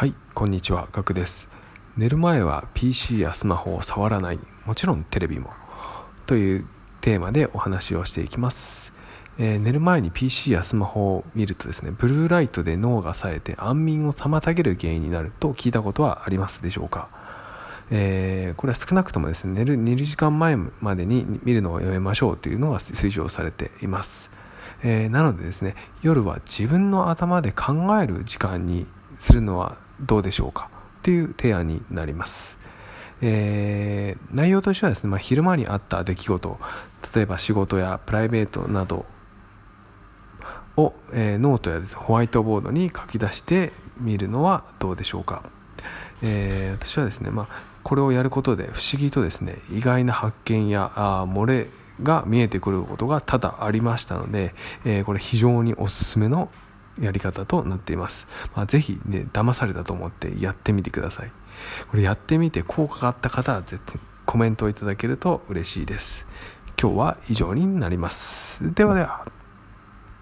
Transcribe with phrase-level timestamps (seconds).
[0.00, 1.46] はいこんにちはガクです。
[1.98, 4.38] 寝る前は PC やスマホを触らない。
[4.64, 5.50] もちろんテレビも。
[6.24, 6.66] という
[7.02, 8.94] テーマでお話をしていきます、
[9.36, 17.10] えー、寝る前に PC やスマホを見るとですねブルーライトで脳が冴えて安眠を妨げる原因になると聞いたことはありますでしょうか。
[17.90, 24.30] えー、これは少なくともですね寝る寝る時間前までに見るのをやめましょうというのが推奨されています、
[24.82, 28.86] えー、なのでですね夜は自分の頭で考える時間に
[29.20, 30.68] するのはどうでしょうか？
[31.02, 32.58] という提案になります。
[33.22, 36.58] えー、内容としてはですね、まあ、昼間にあった出来事
[37.14, 39.04] 例えば仕事やプライベートなど
[40.78, 45.42] を、えー、ノートやホワイトボードに書き出してみるのはどうでしょうか、
[46.22, 51.66] えー、私はですね、まあ、これをやることで不思議とですね意外な発見やあ漏れ
[52.02, 54.54] が見えてくることが多々ありましたので、
[54.86, 56.48] えー、これ非常におすすめの
[57.00, 58.26] やり方となっています。
[58.54, 61.32] まあ、ぜひね、騙されたと思ってやってみてください。
[61.88, 66.26] これやってみて効果があった方は絶対コメントをいただけると嬉しいです。
[66.80, 68.74] 今日は以上になります。
[68.74, 69.39] ではでは。